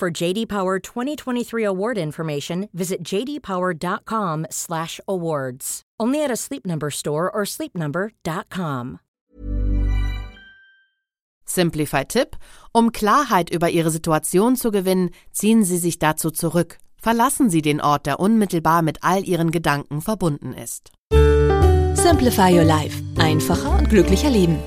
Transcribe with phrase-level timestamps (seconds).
[0.00, 5.82] For JD Power 2023 award information, visit jdpower.com/awards.
[6.00, 9.00] Only at a Sleep Number store or sleepnumber.com.
[11.44, 12.36] Simplify-Tipp:
[12.72, 16.78] Um Klarheit über Ihre Situation zu gewinnen, ziehen Sie sich dazu zurück.
[16.96, 20.92] Verlassen Sie den Ort, der unmittelbar mit all Ihren Gedanken verbunden ist.
[21.92, 23.02] Simplify Your Life.
[23.18, 24.60] Einfacher und glücklicher Leben.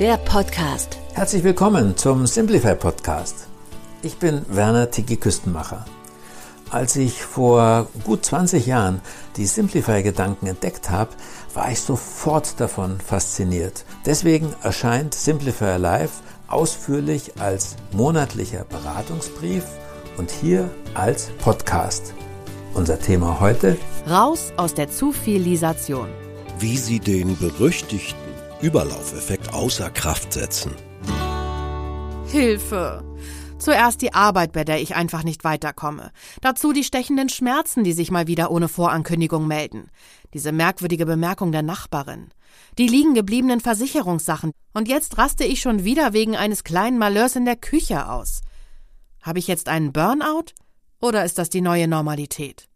[0.00, 0.98] Der Podcast.
[1.14, 3.49] Herzlich willkommen zum Simplify Podcast.
[4.02, 5.84] Ich bin Werner Tiki Küstenmacher.
[6.70, 9.02] Als ich vor gut 20 Jahren
[9.36, 11.10] die Simplify-Gedanken entdeckt habe,
[11.52, 13.84] war ich sofort davon fasziniert.
[14.06, 19.64] Deswegen erscheint Simplify Life ausführlich als monatlicher Beratungsbrief
[20.16, 22.14] und hier als Podcast.
[22.72, 23.76] Unser Thema heute?
[24.08, 26.08] Raus aus der Zuvilisation.
[26.58, 28.16] Wie Sie den berüchtigten
[28.62, 30.72] Überlaufeffekt außer Kraft setzen.
[32.26, 33.02] Hilfe!
[33.60, 36.12] Zuerst die Arbeit, bei der ich einfach nicht weiterkomme.
[36.40, 39.90] Dazu die stechenden Schmerzen, die sich mal wieder ohne Vorankündigung melden.
[40.32, 42.30] Diese merkwürdige Bemerkung der Nachbarin.
[42.78, 44.52] Die liegen gebliebenen Versicherungssachen.
[44.72, 48.40] Und jetzt raste ich schon wieder wegen eines kleinen Malheurs in der Küche aus.
[49.20, 50.54] Habe ich jetzt einen Burnout?
[51.02, 52.66] Oder ist das die neue Normalität?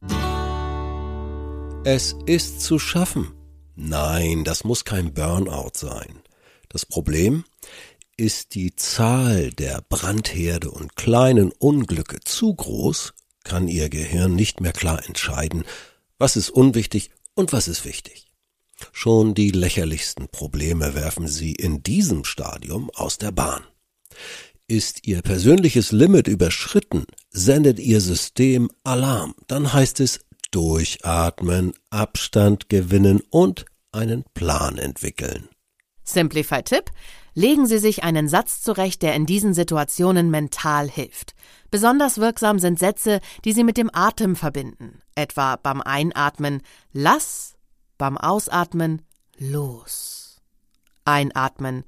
[1.84, 3.32] Es ist zu schaffen.
[3.74, 6.20] Nein, das muss kein Burnout sein.
[6.68, 7.44] Das Problem
[8.16, 14.72] ist die Zahl der Brandherde und kleinen Unglücke zu groß, kann Ihr Gehirn nicht mehr
[14.72, 15.64] klar entscheiden,
[16.18, 18.30] was ist unwichtig und was ist wichtig.
[18.92, 23.62] Schon die lächerlichsten Probleme werfen Sie in diesem Stadium aus der Bahn.
[24.66, 29.34] Ist Ihr persönliches Limit überschritten, sendet Ihr System Alarm.
[29.46, 30.20] Dann heißt es
[30.50, 35.48] durchatmen, Abstand gewinnen und einen Plan entwickeln.
[36.04, 36.90] Simplify-Tipp.
[37.34, 41.34] Legen Sie sich einen Satz zurecht, der in diesen Situationen mental hilft.
[41.70, 45.00] Besonders wirksam sind Sätze, die Sie mit dem Atem verbinden.
[45.16, 46.62] Etwa beim Einatmen
[46.92, 47.54] Lass,
[47.98, 49.02] beim Ausatmen
[49.36, 50.40] Los.
[51.04, 51.84] Einatmen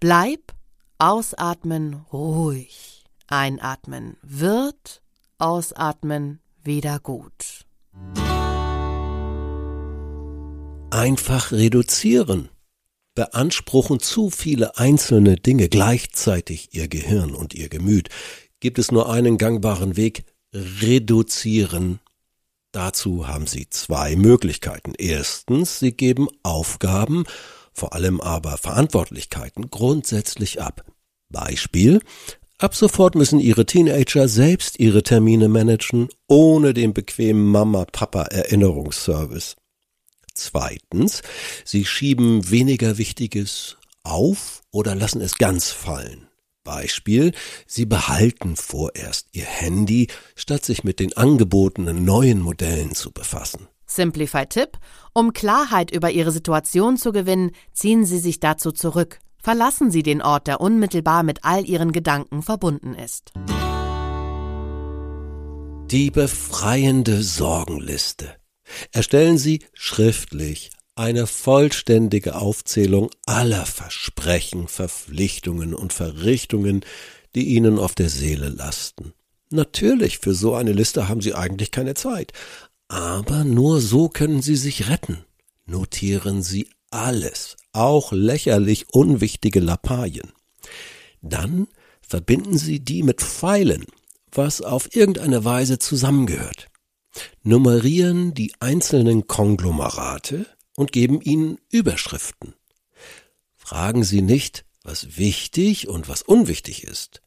[0.00, 0.52] Bleib,
[0.98, 3.04] Ausatmen ruhig.
[3.26, 5.00] Einatmen wird,
[5.38, 7.64] ausatmen wieder gut.
[10.90, 12.50] Einfach reduzieren.
[13.14, 18.08] Beanspruchen zu viele einzelne Dinge gleichzeitig Ihr Gehirn und Ihr Gemüt,
[18.60, 22.00] gibt es nur einen gangbaren Weg, reduzieren.
[22.72, 24.94] Dazu haben Sie zwei Möglichkeiten.
[24.96, 27.24] Erstens, Sie geben Aufgaben
[27.74, 30.84] vor allem aber Verantwortlichkeiten grundsätzlich ab.
[31.28, 32.00] Beispiel
[32.58, 39.56] Ab sofort müssen Ihre Teenager selbst ihre Termine managen, ohne den bequemen Mama-Papa-Erinnerungsservice.
[40.34, 41.22] Zweitens,
[41.64, 46.28] Sie schieben weniger Wichtiges auf oder lassen es ganz fallen.
[46.64, 47.32] Beispiel,
[47.66, 53.68] Sie behalten vorerst Ihr Handy, statt sich mit den angebotenen neuen Modellen zu befassen.
[53.86, 54.78] Simplify-Tipp.
[55.12, 59.18] Um Klarheit über Ihre Situation zu gewinnen, ziehen Sie sich dazu zurück.
[59.42, 63.32] Verlassen Sie den Ort, der unmittelbar mit all Ihren Gedanken verbunden ist.
[65.90, 68.34] Die befreiende Sorgenliste.
[68.92, 76.84] Erstellen Sie schriftlich eine vollständige Aufzählung aller Versprechen, Verpflichtungen und Verrichtungen,
[77.34, 79.12] die Ihnen auf der Seele lasten.
[79.50, 82.32] Natürlich, für so eine Liste haben Sie eigentlich keine Zeit,
[82.88, 85.24] aber nur so können Sie sich retten.
[85.66, 90.32] Notieren Sie alles, auch lächerlich unwichtige Lappalien.
[91.22, 91.66] Dann
[92.00, 93.86] verbinden Sie die mit Pfeilen,
[94.30, 96.68] was auf irgendeine Weise zusammengehört.
[97.42, 100.46] Nummerieren die einzelnen Konglomerate
[100.76, 102.54] und geben ihnen Überschriften.
[103.56, 107.22] Fragen Sie nicht, was wichtig und was unwichtig ist.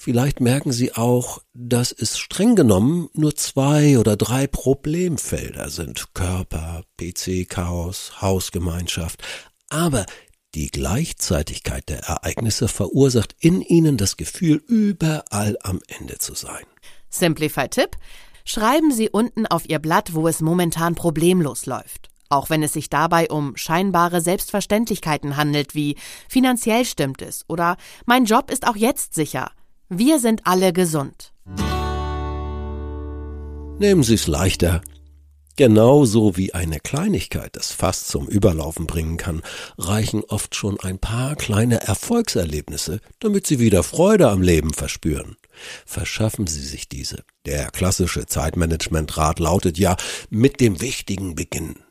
[0.00, 6.14] Vielleicht merken Sie auch, dass es streng genommen nur zwei oder drei Problemfelder sind.
[6.14, 9.22] Körper, PC-Chaos, Hausgemeinschaft.
[9.68, 10.06] Aber
[10.54, 16.64] die Gleichzeitigkeit der Ereignisse verursacht in Ihnen das Gefühl, überall am Ende zu sein.
[17.10, 17.96] Simplify-Tipp.
[18.50, 22.08] Schreiben Sie unten auf Ihr Blatt, wo es momentan problemlos läuft.
[22.30, 25.96] Auch wenn es sich dabei um scheinbare Selbstverständlichkeiten handelt, wie
[26.30, 29.50] finanziell stimmt es oder mein Job ist auch jetzt sicher.
[29.90, 31.34] Wir sind alle gesund.
[33.78, 34.80] Nehmen Sie es leichter.
[35.56, 39.42] Genauso wie eine Kleinigkeit das Fass zum Überlaufen bringen kann,
[39.76, 45.36] reichen oft schon ein paar kleine Erfolgserlebnisse, damit Sie wieder Freude am Leben verspüren.
[45.86, 47.24] Verschaffen Sie sich diese.
[47.46, 49.96] Der klassische Zeitmanagement-Rat lautet ja,
[50.30, 51.82] mit dem Wichtigen beginnen.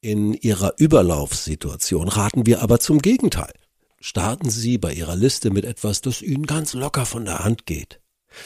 [0.00, 3.52] In Ihrer Überlaufssituation raten wir aber zum Gegenteil.
[4.00, 8.00] Starten Sie bei Ihrer Liste mit etwas, das Ihnen ganz locker von der Hand geht.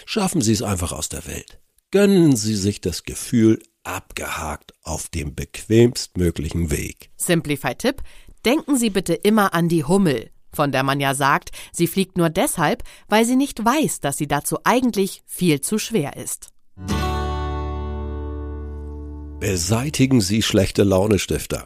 [0.06, 1.58] Schaffen Sie es einfach aus der Welt.
[1.90, 7.10] Gönnen Sie sich das Gefühl, abgehakt auf dem bequemstmöglichen Weg.
[7.16, 8.02] Simplify-Tipp:
[8.44, 12.30] Denken Sie bitte immer an die Hummel, von der man ja sagt, sie fliegt nur
[12.30, 16.50] deshalb, weil sie nicht weiß, dass sie dazu eigentlich viel zu schwer ist.
[19.40, 21.64] Beseitigen Sie schlechte Launestifter.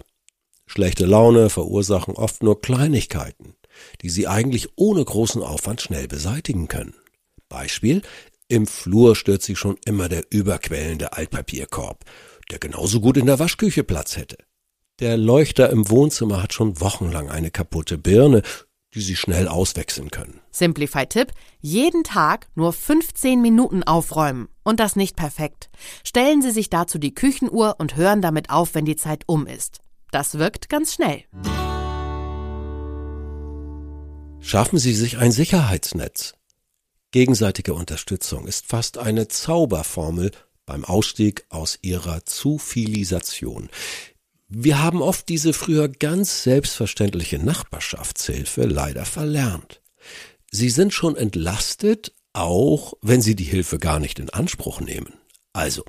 [0.66, 3.54] Schlechte Laune verursachen oft nur Kleinigkeiten,
[4.02, 6.94] die Sie eigentlich ohne großen Aufwand schnell beseitigen können.
[7.48, 8.02] Beispiel,
[8.48, 12.04] im Flur stört sich schon immer der überquellende Altpapierkorb,
[12.50, 14.36] der genauso gut in der Waschküche Platz hätte.
[15.00, 18.42] Der Leuchter im Wohnzimmer hat schon wochenlang eine kaputte Birne,
[18.94, 20.40] die Sie schnell auswechseln können.
[20.50, 24.48] Simplify-Tipp: Jeden Tag nur 15 Minuten aufräumen.
[24.64, 25.70] Und das nicht perfekt.
[26.04, 29.80] Stellen Sie sich dazu die Küchenuhr und hören damit auf, wenn die Zeit um ist.
[30.10, 31.24] Das wirkt ganz schnell.
[34.40, 36.34] Schaffen Sie sich ein Sicherheitsnetz.
[37.12, 40.32] Gegenseitige Unterstützung ist fast eine Zauberformel
[40.66, 43.68] beim Ausstieg aus ihrer Zufilisation.
[44.54, 49.80] Wir haben oft diese früher ganz selbstverständliche Nachbarschaftshilfe leider verlernt.
[50.50, 55.14] Sie sind schon entlastet, auch wenn Sie die Hilfe gar nicht in Anspruch nehmen.
[55.54, 55.84] Also,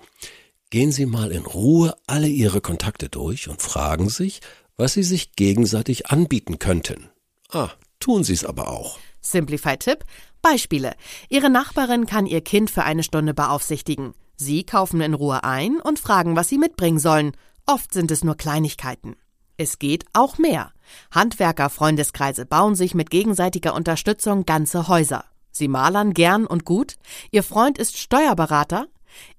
[0.69, 4.39] gehen Sie mal in Ruhe alle Ihre Kontakte durch und fragen sich,
[4.77, 7.09] was Sie sich gegenseitig anbieten könnten.
[7.51, 8.97] Ah, tun Sie es aber auch.
[9.19, 10.05] Simplify-Tipp:
[10.41, 10.95] Beispiele.
[11.27, 14.13] Ihre Nachbarin kann ihr Kind für eine Stunde beaufsichtigen.
[14.37, 17.33] Sie kaufen in Ruhe ein und fragen, was sie mitbringen sollen.
[17.65, 19.15] Oft sind es nur Kleinigkeiten.
[19.55, 20.73] Es geht auch mehr.
[21.11, 25.23] Handwerker-Freundeskreise bauen sich mit gegenseitiger Unterstützung ganze Häuser.
[25.51, 26.95] Sie malern gern und gut.
[27.31, 28.87] Ihr Freund ist Steuerberater.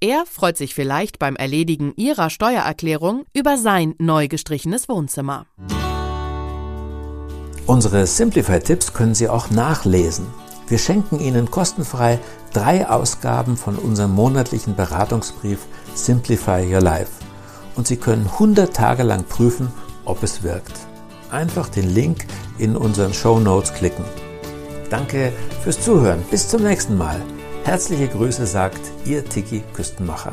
[0.00, 5.46] Er freut sich vielleicht beim Erledigen ihrer Steuererklärung über sein neu gestrichenes Wohnzimmer.
[7.66, 10.26] Unsere Simplify-Tipps können Sie auch nachlesen.
[10.68, 12.18] Wir schenken Ihnen kostenfrei
[12.54, 17.23] drei Ausgaben von unserem monatlichen Beratungsbrief Simplify Your Life.
[17.74, 19.68] Und Sie können 100 Tage lang prüfen,
[20.04, 20.72] ob es wirkt.
[21.30, 22.26] Einfach den Link
[22.58, 24.04] in unseren Show Notes klicken.
[24.90, 25.32] Danke
[25.62, 26.22] fürs Zuhören.
[26.30, 27.20] Bis zum nächsten Mal.
[27.64, 30.32] Herzliche Grüße sagt Ihr Tiki Küstenmacher.